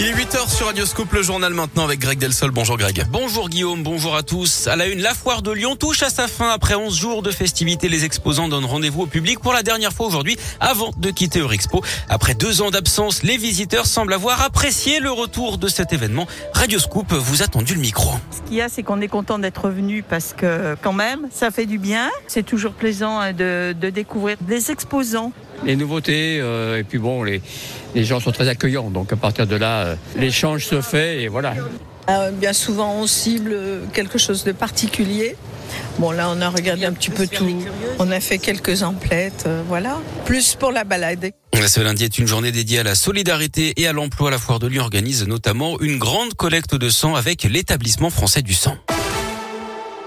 Il 0.00 0.06
est 0.06 0.12
8h 0.12 0.48
sur 0.48 0.66
Radioscope, 0.66 1.12
le 1.12 1.22
journal 1.22 1.52
maintenant 1.52 1.82
avec 1.82 1.98
Greg 1.98 2.20
Delsol. 2.20 2.52
Bonjour 2.52 2.76
Greg. 2.76 3.04
Bonjour 3.10 3.48
Guillaume, 3.48 3.82
bonjour 3.82 4.14
à 4.14 4.22
tous. 4.22 4.68
À 4.68 4.76
la 4.76 4.86
une, 4.86 5.00
la 5.00 5.12
foire 5.12 5.42
de 5.42 5.50
Lyon 5.50 5.74
touche 5.74 6.04
à 6.04 6.08
sa 6.08 6.28
fin 6.28 6.50
après 6.50 6.76
11 6.76 6.96
jours 6.96 7.22
de 7.22 7.32
festivités. 7.32 7.88
Les 7.88 8.04
exposants 8.04 8.46
donnent 8.46 8.64
rendez-vous 8.64 9.02
au 9.02 9.06
public 9.06 9.40
pour 9.40 9.52
la 9.52 9.64
dernière 9.64 9.92
fois 9.92 10.06
aujourd'hui 10.06 10.38
avant 10.60 10.92
de 10.98 11.10
quitter 11.10 11.40
Eurexpo. 11.40 11.82
Après 12.08 12.34
deux 12.34 12.62
ans 12.62 12.70
d'absence, 12.70 13.24
les 13.24 13.36
visiteurs 13.36 13.86
semblent 13.86 14.12
avoir 14.12 14.40
apprécié 14.42 15.00
le 15.00 15.10
retour 15.10 15.58
de 15.58 15.66
cet 15.66 15.92
événement. 15.92 16.28
Radioscope 16.52 17.12
vous 17.12 17.42
a 17.42 17.48
tendu 17.48 17.74
le 17.74 17.80
micro. 17.80 18.12
Ce 18.30 18.42
qu'il 18.46 18.56
y 18.56 18.62
a, 18.62 18.68
c'est 18.68 18.84
qu'on 18.84 19.00
est 19.00 19.08
content 19.08 19.40
d'être 19.40 19.64
revenu 19.64 20.04
parce 20.04 20.32
que 20.32 20.76
quand 20.80 20.92
même, 20.92 21.26
ça 21.32 21.50
fait 21.50 21.66
du 21.66 21.78
bien. 21.78 22.08
C'est 22.28 22.46
toujours 22.46 22.74
plaisant 22.74 23.18
hein, 23.18 23.32
de, 23.32 23.74
de 23.76 23.90
découvrir 23.90 24.36
des 24.42 24.70
exposants 24.70 25.32
les 25.64 25.76
nouveautés. 25.76 26.38
Euh, 26.40 26.78
et 26.78 26.84
puis 26.84 26.98
bon, 26.98 27.22
les, 27.22 27.40
les 27.94 28.04
gens 28.04 28.20
sont 28.20 28.32
très 28.32 28.48
accueillants. 28.48 28.90
Donc 28.90 29.12
à 29.12 29.16
partir 29.16 29.46
de 29.46 29.56
là, 29.56 29.80
euh, 29.80 29.94
l'échange 30.16 30.64
se 30.64 30.80
fait 30.80 31.22
et 31.22 31.28
voilà. 31.28 31.54
Euh, 32.08 32.30
bien 32.30 32.52
souvent, 32.52 32.94
on 32.94 33.06
cible 33.06 33.56
quelque 33.92 34.18
chose 34.18 34.44
de 34.44 34.52
particulier. 34.52 35.36
Bon, 35.98 36.12
là, 36.12 36.32
on 36.34 36.40
a 36.40 36.48
regardé 36.48 36.86
un 36.86 36.92
petit 36.92 37.10
peu 37.10 37.26
tout. 37.26 37.62
On 37.98 38.10
a 38.10 38.20
fait 38.20 38.38
quelques 38.38 38.82
emplettes, 38.82 39.46
voilà. 39.68 39.98
Plus 40.24 40.54
pour 40.54 40.72
la 40.72 40.84
balade. 40.84 41.32
Ce 41.52 41.80
lundi 41.80 42.04
est 42.04 42.18
une 42.18 42.26
journée 42.26 42.52
dédiée 42.52 42.78
à 42.78 42.82
la 42.82 42.94
solidarité 42.94 43.74
et 43.76 43.86
à 43.86 43.92
l'emploi. 43.92 44.30
La 44.30 44.38
Foire 44.38 44.60
de 44.60 44.66
Lyon 44.66 44.84
organise 44.84 45.26
notamment 45.26 45.78
une 45.80 45.98
grande 45.98 46.32
collecte 46.32 46.74
de 46.74 46.88
sang 46.88 47.14
avec 47.14 47.42
l'établissement 47.42 48.08
français 48.08 48.40
du 48.40 48.54
sang. 48.54 48.78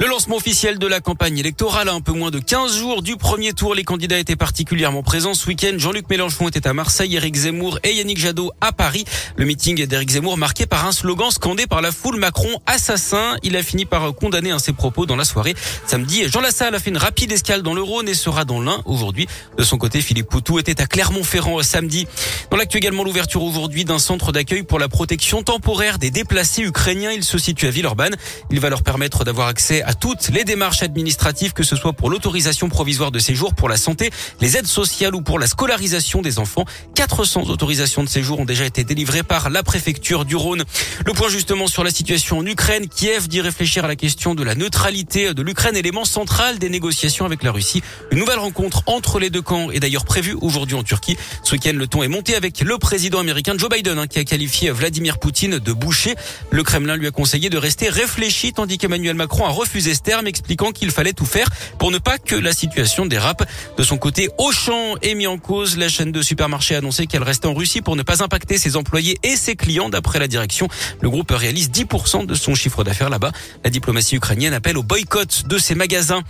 Le 0.00 0.08
lancement 0.08 0.34
officiel 0.34 0.80
de 0.80 0.88
la 0.88 0.98
campagne 0.98 1.38
électorale 1.38 1.88
à 1.88 1.92
un 1.92 2.00
peu 2.00 2.10
moins 2.10 2.32
de 2.32 2.40
15 2.40 2.76
jours 2.76 3.00
du 3.00 3.16
premier 3.16 3.52
tour. 3.52 3.76
Les 3.76 3.84
candidats 3.84 4.18
étaient 4.18 4.34
particulièrement 4.34 5.04
présents 5.04 5.34
ce 5.34 5.46
week-end. 5.46 5.74
Jean-Luc 5.78 6.10
Mélenchon 6.10 6.48
était 6.48 6.66
à 6.66 6.72
Marseille, 6.72 7.14
Éric 7.14 7.36
Zemmour 7.36 7.78
et 7.84 7.94
Yannick 7.94 8.18
Jadot 8.18 8.50
à 8.60 8.72
Paris. 8.72 9.04
Le 9.36 9.44
meeting 9.44 9.86
d'Éric 9.86 10.10
Zemmour 10.10 10.36
marqué 10.36 10.66
par 10.66 10.84
un 10.84 10.90
slogan 10.90 11.30
scandé 11.30 11.68
par 11.68 11.80
la 11.80 11.92
foule 11.92 12.18
Macron 12.18 12.60
assassin. 12.66 13.36
Il 13.44 13.56
a 13.56 13.62
fini 13.62 13.84
par 13.84 14.12
condamner 14.16 14.52
ses 14.58 14.72
propos 14.72 15.06
dans 15.06 15.14
la 15.14 15.24
soirée. 15.24 15.54
Samedi, 15.86 16.28
Jean 16.28 16.40
Lassalle 16.40 16.74
a 16.74 16.80
fait 16.80 16.90
une 16.90 16.98
rapide 16.98 17.30
escale 17.30 17.62
dans 17.62 17.72
le 17.72 17.82
Rhône 17.82 18.08
et 18.08 18.14
sera 18.14 18.44
dans 18.44 18.60
l'Ain 18.60 18.82
aujourd'hui. 18.86 19.28
De 19.56 19.62
son 19.62 19.78
côté, 19.78 20.00
Philippe 20.00 20.28
Poutou 20.28 20.58
était 20.58 20.80
à 20.82 20.86
Clermont-Ferrand 20.86 21.62
samedi. 21.62 22.08
Dans 22.50 22.56
l'actu 22.56 22.78
également 22.78 23.04
l'ouverture 23.04 23.44
aujourd'hui 23.44 23.84
d'un 23.84 24.00
centre 24.00 24.32
d'accueil 24.32 24.64
pour 24.64 24.80
la 24.80 24.88
protection 24.88 25.44
temporaire 25.44 25.98
des 25.98 26.10
déplacés 26.10 26.62
ukrainiens. 26.62 27.12
Il 27.12 27.22
se 27.22 27.38
situe 27.38 27.68
à 27.68 27.70
Villeurbanne. 27.70 28.16
Il 28.50 28.58
va 28.58 28.70
leur 28.70 28.82
permettre 28.82 29.22
d'avoir 29.22 29.46
accès 29.46 29.83
à 29.84 29.94
toutes 29.94 30.28
les 30.30 30.44
démarches 30.44 30.82
administratives, 30.82 31.52
que 31.52 31.62
ce 31.62 31.76
soit 31.76 31.92
pour 31.92 32.10
l'autorisation 32.10 32.68
provisoire 32.68 33.10
de 33.10 33.18
séjour, 33.18 33.54
pour 33.54 33.68
la 33.68 33.76
santé, 33.76 34.10
les 34.40 34.56
aides 34.56 34.66
sociales 34.66 35.14
ou 35.14 35.20
pour 35.20 35.38
la 35.38 35.46
scolarisation 35.46 36.22
des 36.22 36.38
enfants. 36.38 36.64
400 36.94 37.44
autorisations 37.48 38.02
de 38.02 38.08
séjour 38.08 38.40
ont 38.40 38.44
déjà 38.44 38.64
été 38.64 38.84
délivrées 38.84 39.22
par 39.22 39.50
la 39.50 39.62
préfecture 39.62 40.24
du 40.24 40.36
Rhône. 40.36 40.64
Le 41.04 41.12
point 41.12 41.28
justement 41.28 41.66
sur 41.66 41.84
la 41.84 41.90
situation 41.90 42.38
en 42.38 42.46
Ukraine. 42.46 42.88
Kiev 42.88 43.28
dit 43.28 43.40
réfléchir 43.40 43.84
à 43.84 43.88
la 43.88 43.96
question 43.96 44.34
de 44.34 44.42
la 44.42 44.54
neutralité 44.54 45.34
de 45.34 45.42
l'Ukraine, 45.42 45.76
élément 45.76 46.04
central 46.04 46.58
des 46.58 46.68
négociations 46.68 47.26
avec 47.26 47.42
la 47.42 47.52
Russie. 47.52 47.82
Une 48.10 48.18
nouvelle 48.18 48.38
rencontre 48.38 48.82
entre 48.86 49.18
les 49.18 49.30
deux 49.30 49.42
camps 49.42 49.70
est 49.70 49.80
d'ailleurs 49.80 50.04
prévue 50.04 50.36
aujourd'hui 50.40 50.76
en 50.76 50.82
Turquie. 50.82 51.16
Ce 51.42 51.52
week-end, 51.52 51.74
le 51.74 51.86
ton 51.86 52.02
est 52.02 52.08
monté 52.08 52.34
avec 52.34 52.60
le 52.60 52.78
président 52.78 53.18
américain 53.18 53.54
Joe 53.56 53.68
Biden, 53.68 53.98
hein, 53.98 54.06
qui 54.06 54.18
a 54.18 54.24
qualifié 54.24 54.70
Vladimir 54.70 55.18
Poutine 55.18 55.58
de 55.58 55.72
boucher. 55.72 56.14
Le 56.50 56.62
Kremlin 56.62 56.96
lui 56.96 57.06
a 57.06 57.10
conseillé 57.10 57.50
de 57.50 57.58
rester 57.58 57.88
réfléchi, 57.88 58.52
tandis 58.52 58.78
qu'Emmanuel 58.78 59.14
Macron 59.14 59.44
a 59.44 59.50
refusé 59.50 59.73
refusé 59.74 59.96
ce 59.96 60.02
terme, 60.02 60.28
expliquant 60.28 60.70
qu'il 60.70 60.92
fallait 60.92 61.14
tout 61.14 61.26
faire 61.26 61.48
pour 61.80 61.90
ne 61.90 61.98
pas 61.98 62.18
que 62.18 62.36
la 62.36 62.52
situation 62.52 63.06
dérape. 63.06 63.44
De 63.76 63.82
son 63.82 63.98
côté, 63.98 64.28
Auchan 64.38 64.94
est 65.02 65.16
mis 65.16 65.26
en 65.26 65.36
cause. 65.36 65.76
La 65.76 65.88
chaîne 65.88 66.12
de 66.12 66.22
supermarchés 66.22 66.76
a 66.76 66.78
annoncé 66.78 67.08
qu'elle 67.08 67.24
restait 67.24 67.48
en 67.48 67.54
Russie 67.54 67.80
pour 67.80 67.96
ne 67.96 68.04
pas 68.04 68.22
impacter 68.22 68.56
ses 68.56 68.76
employés 68.76 69.18
et 69.24 69.34
ses 69.34 69.56
clients. 69.56 69.88
D'après 69.88 70.20
la 70.20 70.28
direction, 70.28 70.68
le 71.00 71.10
groupe 71.10 71.32
réalise 71.32 71.70
10% 71.70 72.24
de 72.24 72.34
son 72.34 72.54
chiffre 72.54 72.84
d'affaires 72.84 73.10
là-bas. 73.10 73.32
La 73.64 73.70
diplomatie 73.70 74.14
ukrainienne 74.14 74.54
appelle 74.54 74.78
au 74.78 74.84
boycott 74.84 75.48
de 75.48 75.58
ses 75.58 75.74
magasins. 75.74 76.22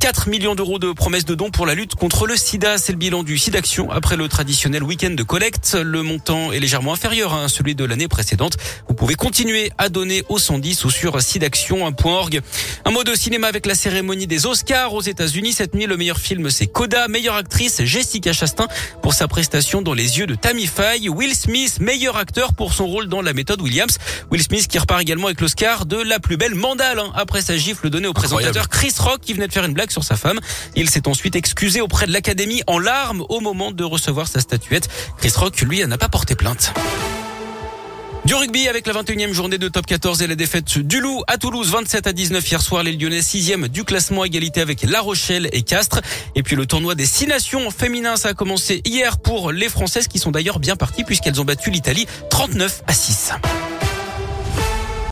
4 0.00 0.28
millions 0.28 0.56
d'euros 0.56 0.80
de 0.80 0.90
promesses 0.90 1.24
de 1.24 1.36
dons 1.36 1.50
pour 1.50 1.66
la 1.66 1.74
lutte 1.74 1.94
contre 1.94 2.26
le 2.26 2.36
sida. 2.36 2.78
C'est 2.78 2.92
le 2.92 2.98
bilan 2.98 3.22
du 3.22 3.38
SIDAction 3.38 3.92
après 3.92 4.16
le 4.16 4.26
traditionnel 4.26 4.82
week-end 4.82 5.10
de 5.10 5.22
collecte. 5.22 5.76
Le 5.80 6.02
montant 6.02 6.50
est 6.50 6.58
légèrement 6.58 6.94
inférieur 6.94 7.32
à 7.32 7.48
celui 7.48 7.76
de 7.76 7.84
l'année 7.84 8.08
précédente. 8.08 8.56
Vous 8.88 8.94
pouvez 8.94 9.14
continuer 9.14 9.70
à 9.78 9.88
donner 9.88 10.24
au 10.28 10.38
110 10.38 10.84
ou 10.84 10.90
sur 10.90 11.22
sidaction.org. 11.22 12.40
Un 12.88 12.90
mot 12.90 13.04
de 13.04 13.14
cinéma 13.14 13.48
avec 13.48 13.66
la 13.66 13.74
cérémonie 13.74 14.26
des 14.26 14.46
Oscars 14.46 14.94
aux 14.94 15.02
États-Unis. 15.02 15.52
Cette 15.52 15.74
nuit, 15.74 15.84
le 15.84 15.98
meilleur 15.98 16.16
film, 16.16 16.48
c'est 16.48 16.66
Coda. 16.66 17.06
Meilleure 17.06 17.34
actrice, 17.34 17.84
Jessica 17.84 18.32
Chastain 18.32 18.66
pour 19.02 19.12
sa 19.12 19.28
prestation 19.28 19.82
dans 19.82 19.92
Les 19.92 20.18
yeux 20.18 20.26
de 20.26 20.34
Tammy 20.34 20.64
Faye. 20.64 21.10
Will 21.10 21.34
Smith, 21.34 21.80
meilleur 21.80 22.16
acteur 22.16 22.54
pour 22.54 22.72
son 22.72 22.86
rôle 22.86 23.08
dans 23.08 23.20
La 23.20 23.34
méthode 23.34 23.60
Williams. 23.60 23.98
Will 24.30 24.42
Smith 24.42 24.66
qui 24.68 24.78
repart 24.78 25.02
également 25.02 25.26
avec 25.26 25.42
l'Oscar 25.42 25.84
de 25.84 25.98
la 25.98 26.18
plus 26.18 26.38
belle 26.38 26.54
mandale 26.54 26.98
hein, 26.98 27.12
après 27.14 27.42
sa 27.42 27.58
gifle 27.58 27.90
donnée 27.90 28.08
au 28.08 28.14
présentateur 28.14 28.70
Chris 28.70 28.94
Rock 28.98 29.20
qui 29.20 29.34
venait 29.34 29.48
de 29.48 29.52
faire 29.52 29.66
une 29.66 29.74
blague 29.74 29.90
sur 29.90 30.02
sa 30.02 30.16
femme. 30.16 30.40
Il 30.74 30.88
s'est 30.88 31.08
ensuite 31.08 31.36
excusé 31.36 31.82
auprès 31.82 32.06
de 32.06 32.12
l'Académie 32.14 32.62
en 32.68 32.78
larmes 32.78 33.22
au 33.28 33.40
moment 33.40 33.70
de 33.70 33.84
recevoir 33.84 34.28
sa 34.28 34.40
statuette. 34.40 34.88
Chris 35.18 35.32
Rock, 35.36 35.60
lui, 35.60 35.86
n'a 35.86 35.98
pas 35.98 36.08
porté 36.08 36.34
plainte. 36.36 36.72
Du 38.28 38.34
rugby 38.34 38.68
avec 38.68 38.86
la 38.86 38.92
21e 38.92 39.32
journée 39.32 39.56
de 39.56 39.68
top 39.68 39.86
14 39.86 40.20
et 40.20 40.26
la 40.26 40.34
défaite 40.34 40.76
du 40.80 41.00
Loup 41.00 41.22
à 41.28 41.38
Toulouse 41.38 41.70
27 41.70 42.08
à 42.08 42.12
19 42.12 42.46
hier 42.46 42.60
soir. 42.60 42.82
Les 42.82 42.92
Lyonnais 42.92 43.20
6e 43.20 43.68
du 43.68 43.84
classement 43.84 44.22
égalité 44.22 44.60
avec 44.60 44.82
La 44.82 45.00
Rochelle 45.00 45.48
et 45.52 45.62
Castres. 45.62 46.02
Et 46.34 46.42
puis 46.42 46.54
le 46.54 46.66
tournoi 46.66 46.94
des 46.94 47.06
6 47.06 47.28
nations 47.28 47.70
féminins, 47.70 48.16
ça 48.16 48.28
a 48.28 48.34
commencé 48.34 48.82
hier 48.84 49.16
pour 49.16 49.50
les 49.50 49.70
Françaises 49.70 50.08
qui 50.08 50.18
sont 50.18 50.30
d'ailleurs 50.30 50.58
bien 50.58 50.76
parties 50.76 51.04
puisqu'elles 51.04 51.40
ont 51.40 51.46
battu 51.46 51.70
l'Italie 51.70 52.06
39 52.28 52.82
à 52.86 52.92
6. 52.92 53.32